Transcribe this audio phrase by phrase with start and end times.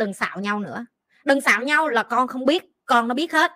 [0.00, 0.86] đừng xạo nhau nữa.
[1.24, 3.52] Đừng xạo nhau là con không biết, con nó biết hết.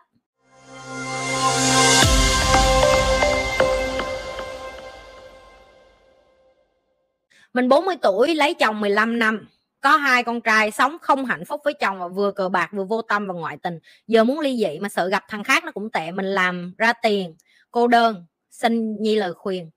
[7.55, 9.49] Mình 40 tuổi, lấy chồng 15 năm.
[9.81, 12.85] Có hai con trai sống không hạnh phúc với chồng và vừa cờ bạc, vừa
[12.85, 13.79] vô tâm và ngoại tình.
[14.07, 16.93] Giờ muốn ly dị mà sợ gặp thằng khác nó cũng tệ, mình làm ra
[16.93, 17.37] tiền.
[17.71, 19.71] Cô đơn, xin nhi lời khuyên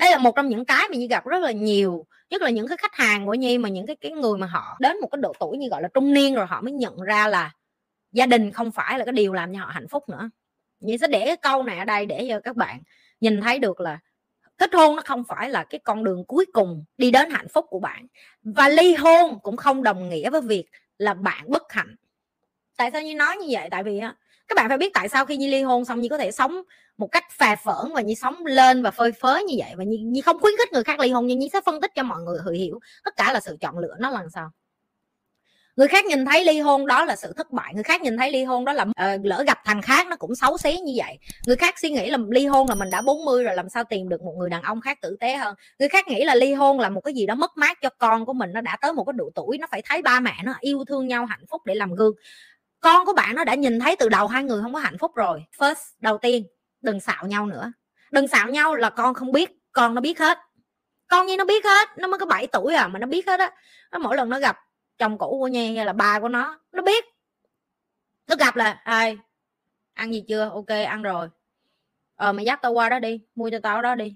[0.00, 2.68] đây là một trong những cái mà nhi gặp rất là nhiều, nhất là những
[2.68, 5.20] cái khách hàng của nhi mà những cái cái người mà họ đến một cái
[5.22, 7.52] độ tuổi như gọi là trung niên rồi họ mới nhận ra là
[8.12, 10.30] gia đình không phải là cái điều làm cho họ hạnh phúc nữa.
[10.80, 12.80] Nhi sẽ để cái câu này ở đây để cho các bạn
[13.20, 13.98] nhìn thấy được là
[14.58, 17.66] kết hôn nó không phải là cái con đường cuối cùng đi đến hạnh phúc
[17.68, 18.06] của bạn.
[18.42, 20.66] Và ly hôn cũng không đồng nghĩa với việc
[20.98, 21.96] là bạn bất hạnh.
[22.76, 23.68] Tại sao như nói như vậy?
[23.70, 24.14] Tại vì á
[24.50, 26.62] các bạn phải biết tại sao khi như ly hôn xong như có thể sống
[26.98, 29.72] một cách phà phỡn và như sống lên và phơi phới như vậy?
[29.76, 31.90] Và như, nhi không khuyến khích người khác ly hôn nhưng như sẽ phân tích
[31.94, 34.50] cho mọi người hiểu tất cả là sự chọn lựa nó làm sao.
[35.76, 38.32] Người khác nhìn thấy ly hôn đó là sự thất bại người khác nhìn thấy
[38.32, 41.18] ly hôn đó là uh, lỡ gặp thằng khác nó cũng xấu xí như vậy.
[41.46, 44.08] Người khác suy nghĩ là ly hôn là mình đã 40 rồi làm sao tìm
[44.08, 45.54] được một người đàn ông khác tử tế hơn?
[45.78, 48.26] Người khác nghĩ là ly hôn là một cái gì đó mất mát cho con
[48.26, 50.54] của mình nó đã tới một cái độ tuổi nó phải thấy ba mẹ nó
[50.60, 52.14] yêu thương nhau hạnh phúc để làm gương
[52.80, 55.14] con của bạn nó đã nhìn thấy từ đầu hai người không có hạnh phúc
[55.14, 55.44] rồi.
[55.58, 56.46] First, đầu tiên,
[56.80, 57.72] đừng xạo nhau nữa.
[58.10, 60.38] Đừng xạo nhau là con không biết, con nó biết hết.
[61.08, 63.40] Con như nó biết hết, nó mới có 7 tuổi à mà nó biết hết
[63.40, 63.50] á.
[63.92, 64.58] Nó mỗi lần nó gặp
[64.98, 67.04] chồng cũ của nhi hay là ba của nó nó biết.
[68.28, 69.18] Nó gặp là, ai,
[69.94, 70.48] ăn gì chưa?
[70.48, 71.28] Ok, ăn rồi.
[72.16, 74.14] Ờ mày dắt tao qua đó đi, mua cho tao đó đi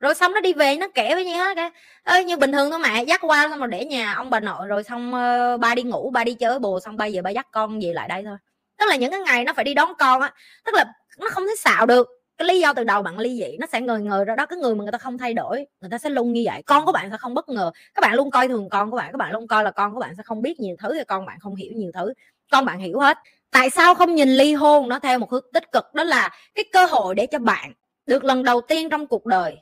[0.00, 1.70] rồi xong nó đi về nó kể với nhau hết cái
[2.02, 4.66] ơi như bình thường thôi mẹ dắt qua xong rồi để nhà ông bà nội
[4.66, 7.46] rồi xong uh, ba đi ngủ ba đi chơi bồ xong bây giờ ba dắt
[7.52, 8.36] con về lại đây thôi.
[8.78, 10.32] Tức là những cái ngày nó phải đi đón con á
[10.64, 10.84] tức là
[11.18, 12.08] nó không thể xạo được.
[12.36, 14.58] Cái lý do từ đầu bạn ly dị nó sẽ ngời ngời ra đó cái
[14.58, 16.62] người mà người ta không thay đổi người ta sẽ luôn như vậy.
[16.66, 17.70] Con của bạn sẽ không bất ngờ.
[17.94, 20.00] Các bạn luôn coi thường con của bạn các bạn luôn coi là con của
[20.00, 22.12] bạn sẽ không biết nhiều thứ thì con bạn không hiểu nhiều thứ.
[22.50, 23.18] Con bạn hiểu hết.
[23.50, 25.94] Tại sao không nhìn ly hôn nó theo một hướng tích cực?
[25.94, 27.72] Đó là cái cơ hội để cho bạn
[28.06, 29.56] được lần đầu tiên trong cuộc đời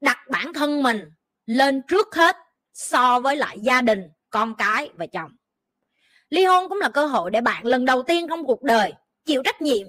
[0.00, 1.10] đặt bản thân mình
[1.46, 2.36] lên trước hết
[2.74, 5.30] so với lại gia đình, con cái và chồng.
[6.30, 8.92] Ly hôn cũng là cơ hội để bạn lần đầu tiên trong cuộc đời
[9.24, 9.86] chịu trách nhiệm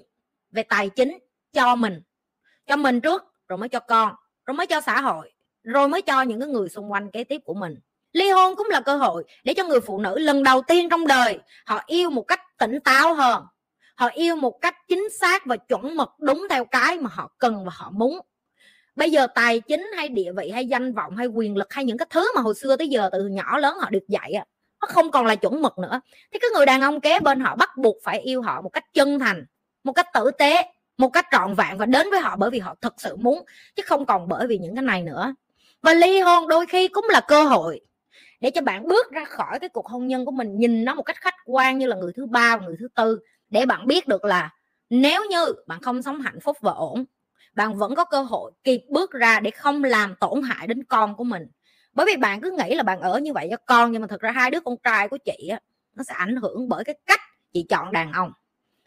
[0.51, 1.17] về tài chính
[1.53, 2.01] cho mình
[2.69, 4.13] cho mình trước, rồi mới cho con,
[4.45, 5.31] rồi mới cho xã hội,
[5.63, 7.75] rồi mới cho những cái người xung quanh kế tiếp của mình.
[8.13, 11.07] Ly hôn cũng là cơ hội để cho người phụ nữ lần đầu tiên trong
[11.07, 13.43] đời họ yêu một cách tỉnh táo hơn,
[13.95, 17.65] họ yêu một cách chính xác và chuẩn mực đúng theo cái mà họ cần
[17.65, 18.19] và họ muốn
[18.99, 21.97] bây giờ tài chính hay địa vị hay danh vọng hay quyền lực hay những
[21.97, 24.33] cái thứ mà hồi xưa tới giờ từ nhỏ lớn họ được dạy
[24.81, 26.01] nó không còn là chuẩn mực nữa.
[26.33, 28.85] Thì cái người đàn ông kế bên họ bắt buộc phải yêu họ một cách
[28.93, 29.45] chân thành,
[29.83, 30.65] một cách tử tế,
[30.97, 33.45] một cách trọn vẹn và đến với họ bởi vì họ thật sự muốn,
[33.75, 35.35] chứ không còn bởi vì những cái này nữa.
[35.81, 37.81] Và ly hôn đôi khi cũng là cơ hội
[38.39, 41.03] để cho bạn bước ra khỏi cái cuộc hôn nhân của mình, nhìn nó một
[41.03, 44.07] cách khách quan như là người thứ ba và người thứ tư, để bạn biết
[44.07, 44.49] được là
[44.89, 47.05] nếu như bạn không sống hạnh phúc và ổn
[47.53, 51.15] bạn vẫn có cơ hội kịp bước ra để không làm tổn hại đến con
[51.15, 51.47] của mình.
[51.93, 54.21] Bởi vì bạn cứ nghĩ là bạn ở như vậy cho con, nhưng mà thực
[54.21, 55.59] ra hai đứa con trai của chị á,
[55.95, 57.21] nó sẽ ảnh hưởng bởi cái cách
[57.53, 58.31] chị chọn đàn ông.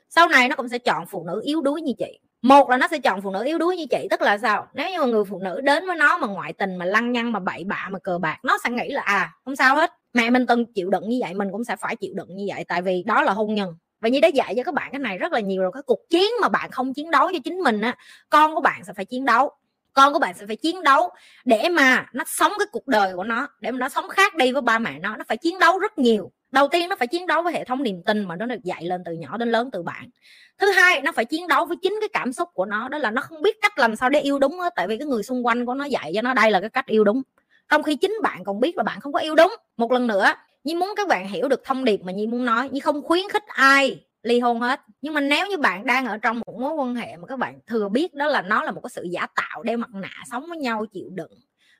[0.08, 2.18] Sau này nó cũng sẽ chọn phụ nữ yếu đuối như chị.
[2.42, 4.66] Một là nó sẽ chọn phụ nữ yếu đuối như chị, tức là sao?
[4.74, 7.32] Nếu như mà người phụ nữ đến với nó mà ngoại tình, mà lăng nhăng,
[7.32, 9.91] mà bậy bạ, mà cờ bạc, nó sẽ nghĩ là à không sao hết.
[10.12, 12.64] Mẹ mình từng chịu đựng như vậy, mình cũng sẽ phải chịu đựng như vậy,
[12.68, 15.18] tại vì đó là hôn nhân và như đã dạy cho các bạn cái này
[15.18, 17.80] rất là nhiều rồi, cái cuộc chiến mà bạn không chiến đấu cho chính mình
[17.80, 17.96] á,
[18.28, 19.50] con của bạn sẽ phải chiến đấu,
[19.92, 21.10] con của bạn sẽ phải chiến đấu
[21.44, 24.52] để mà nó sống cái cuộc đời của nó, để mà nó sống khác đi
[24.52, 26.32] với ba mẹ nó nó phải chiến đấu rất nhiều.
[26.50, 28.84] Đầu tiên nó phải chiến đấu với hệ thống niềm tin mà nó được dạy
[28.84, 30.10] lên từ nhỏ đến lớn từ bạn.
[30.58, 33.10] Thứ hai, nó phải chiến đấu với chính cái cảm xúc của nó, đó là
[33.10, 35.46] nó không biết cách làm sao để yêu đúng á, tại vì cái người xung
[35.46, 37.22] quanh của nó dạy cho nó đây là cái cách yêu đúng.
[37.68, 39.54] Trong khi chính bạn còn biết là bạn không có yêu đúng.
[39.76, 40.32] Một lần nữa
[40.64, 42.68] Nhi muốn các bạn hiểu được thông điệp mà Nhi muốn nói.
[42.72, 44.80] Nhi không khuyến khích ai ly hôn hết.
[45.02, 47.58] Nhưng mà nếu như bạn đang ở trong một mối quan hệ mà các bạn
[47.66, 50.46] thừa biết đó là nó là một cái sự giả tạo đeo mặt nạ sống
[50.48, 51.30] với nhau, chịu đựng,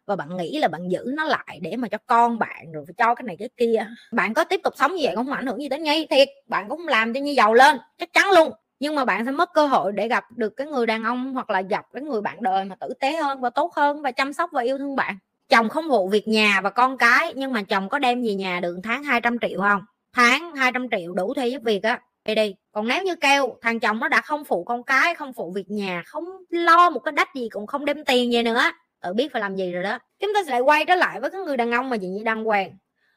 [0.06, 3.15] và bạn nghĩ là bạn giữ nó lại để mà cho con bạn rồi cho
[3.15, 5.32] cái này cái kia, bạn có tiếp tục sống như vậy không?
[5.32, 6.06] Ảnh hưởng gì đến nhi?
[6.10, 8.52] Thiệt, bạn cũng làm cho nhi giàu lên, chắc chắn luôn.
[8.81, 11.50] Nhưng mà bạn sẽ mất cơ hội để gặp được cái người đàn ông hoặc
[11.50, 14.32] là gặp cái người bạn đời mà tử tế hơn và tốt hơn và chăm
[14.32, 15.19] sóc và yêu thương bạn
[15.52, 18.60] chồng không phụ việc nhà và con cái, nhưng mà chồng có đem về nhà
[18.60, 19.82] được tháng 200 triệu không?
[20.12, 22.00] Tháng 200 triệu đủ thuê giúp việc á.
[22.25, 25.32] Đi đi, còn nếu như kêu thằng chồng nó đã không phụ con cái, không
[25.32, 28.62] phụ việc nhà, không lo một cái đách gì, cũng không đem tiền về nữa
[29.02, 29.99] tự biết phải làm gì rồi đó.
[30.19, 32.25] Chúng ta sẽ lại quay trở lại với cái người đàn ông mà chị nhi
[32.25, 32.72] đang quen.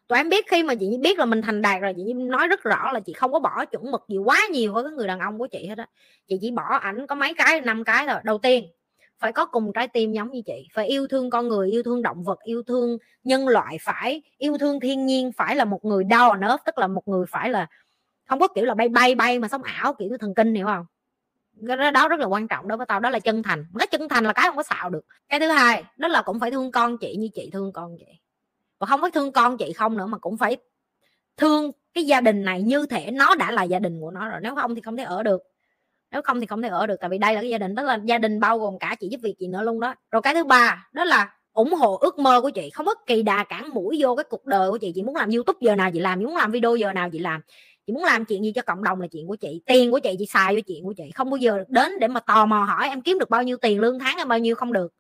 [0.07, 2.13] Tụi em biết khi mà chị nhi biết là mình thành đạt rồi, chị nhi
[2.13, 4.91] nói rất rõ là chị không có bỏ chuẩn mực gì quá nhiều với cái
[4.91, 5.87] người đàn ông của chị hết á.
[6.27, 8.19] Chị chỉ bỏ ảnh có mấy cái, năm cái thôi.
[8.23, 8.65] Đầu tiên
[9.19, 12.01] phải có cùng trái tim giống như chị, phải yêu thương con người, yêu thương
[12.01, 16.03] động vật, yêu thương nhân loại, phải yêu thương thiên nhiên, phải là một người
[16.03, 17.67] đau nớp tức là một người phải là
[18.25, 20.85] không có kiểu là bay bay bay mà sống ảo, kiểu thần kinh, hiểu không?
[21.67, 23.65] Cái đó rất là quan trọng đối với tao, đó là chân thành.
[23.79, 25.05] Cái chân thành là cái không có xạo được.
[25.29, 28.19] Cái thứ hai, đó là cũng phải thương con chị như chị thương con chị.
[28.79, 30.57] Và không phải thương con chị không nữa mà cũng phải
[31.37, 34.39] thương cái gia đình này như thể nó đã là gia đình của nó rồi,
[34.43, 35.43] nếu không thì không thể ở được
[36.15, 37.83] nếu không thì không thể ở được, tại vì đây là cái gia đình, đó
[37.83, 39.95] là gia đình bao gồm cả chị giúp việc chị nữa luôn đó.
[40.11, 43.23] Rồi cái thứ ba, đó là ủng hộ ước mơ của chị, không bất kỳ
[43.23, 44.91] đà cản mũi vô cái cuộc đời của chị.
[44.95, 47.19] Chị muốn làm youtube giờ nào chị làm, chị muốn làm video giờ nào chị
[47.19, 47.41] làm.
[47.87, 50.15] Chị muốn làm chuyện gì cho cộng đồng là chuyện của chị, tiền của chị
[50.19, 51.11] chị xài cho chuyện của chị.
[51.15, 53.79] Không bao giờ đến để mà tò mò hỏi em kiếm được bao nhiêu tiền
[53.79, 54.93] lương tháng em bao nhiêu không được.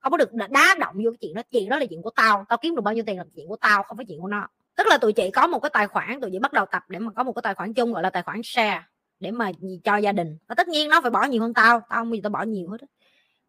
[0.00, 1.42] Không có được đá động vô cái chuyện đó.
[1.50, 3.56] Chuyện đó là chuyện của tao tao kiếm được bao nhiêu tiền là chuyện của
[3.56, 4.48] tao, không phải chuyện của nó.
[4.76, 6.98] Tức là tụi chị có một cái tài khoản, tụi chị bắt đầu tập để
[6.98, 8.82] mà có một cái tài khoản chung, gọi là tài khoản share
[9.20, 9.50] để mà
[9.84, 10.38] cho gia đình.
[10.48, 12.68] Và tất nhiên nó phải bỏ nhiều hơn tao tao không gì tao bỏ nhiều
[12.68, 12.78] hết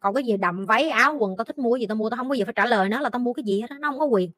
[0.00, 2.28] còn cái gì đầm váy, áo, quần tao thích mua gì tao mua, tao không
[2.28, 3.76] bao giờ phải trả lời nó là tao mua cái gì hết đó.
[3.80, 4.30] nó không có quyền.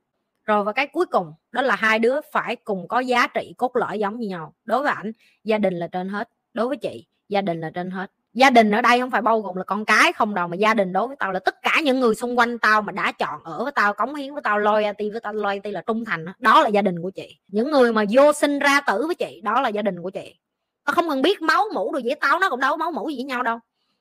[0.45, 3.77] Rồi và cái cuối cùng, đó là hai đứa phải cùng có giá trị, cốt
[3.77, 4.55] lõi giống như nhau.
[4.65, 5.13] Đối với ảnh,
[5.45, 6.29] gia đình là trên hết.
[6.55, 8.13] Đối với chị, gia đình là trên hết.
[8.35, 10.75] Gia đình ở đây không phải bao gồm là con cái không đâu, mà gia
[10.75, 13.45] đình đối với tao là tất cả những người xung quanh tao mà đã chọn
[13.45, 16.63] ở với tao, cống hiến với tao, loyalty với tao, loyalty là trung thành đó
[16.63, 17.39] là gia đình của chị.
[17.49, 20.35] Những người mà vô sinh ra tử với chị, đó là gia đình của chị
[20.85, 23.17] tao không cần biết máu mũ rồi dễ tao, nó cũng đâu máu mũ gì
[23.17, 23.59] với nhau đâu.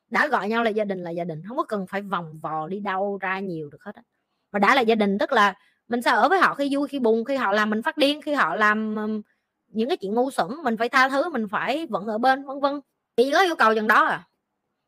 [0.10, 2.68] Đã gọi nhau là gia đình là gia đình, không có cần phải vòng vò
[2.68, 4.01] đi đâu ra nhiều được hết á.
[4.51, 5.54] Mà đã là gia đình, tức là
[5.88, 8.22] mình sẽ ở với họ khi vui, khi buồn, khi họ làm mình phát điên,
[8.22, 8.95] khi họ làm
[9.68, 12.60] những cái chuyện ngu xuẩn, mình phải tha thứ, mình phải vẫn ở bên, vân
[12.60, 12.80] vân.
[13.18, 14.27] Chỉ có yêu cầu chừng đó à.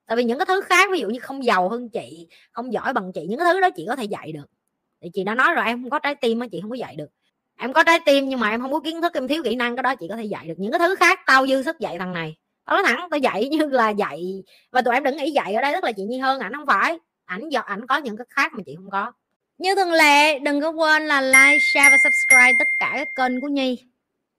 [0.06, 2.94] Tại vì những cái thứ khác, ví dụ như không giàu hơn chị, không giỏi
[2.94, 4.46] bằng chị, những cái thứ đó chị có thể dạy được.
[5.02, 6.96] Thì chị đã nói rồi, em không có trái tim á, chị không có dạy
[6.96, 7.10] được
[7.58, 9.76] em có trái tim nhưng mà em không có kiến thức, em thiếu kỹ năng,
[9.76, 11.20] cái đó chị có thể dạy được những cái thứ khác.
[11.26, 12.36] Tao dư sức dạy thằng này.
[12.66, 15.62] Tao nói thẳng, tao dạy như là dạy và tụi em đừng nghĩ dạy ở
[15.62, 17.00] đây rất là chị nhi hơn ảnh không phải.
[17.26, 19.12] Ảnh do, ảnh có những cái khác mà chị không có.
[19.58, 23.42] Như thường lệ, đừng có quên là like, share và subscribe tất cả các kênh
[23.42, 23.78] của nhi.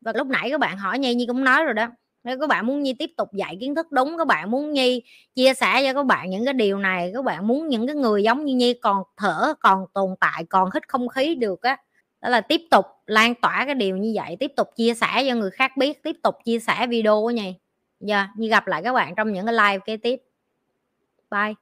[0.00, 1.86] Và lúc nãy các bạn hỏi nhi nhi cũng nói rồi đó.
[2.24, 5.02] Nếu các bạn muốn nhi tiếp tục dạy kiến thức đúng, các bạn muốn nhi
[5.34, 8.22] chia sẻ cho các bạn những cái điều này, các bạn muốn những cái người
[8.22, 11.76] giống như nhi còn thở, còn tồn tại, còn hít không khí được á
[12.24, 15.34] đó là tiếp tục lan tỏa cái điều như vậy tiếp tục chia sẻ cho
[15.34, 17.54] người khác biết tiếp tục chia sẻ video của nhì
[18.00, 20.16] giờ yeah, như gặp lại các bạn trong những cái live kế tiếp.
[21.30, 21.54] Bye.